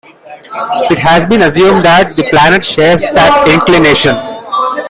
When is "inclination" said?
3.47-4.15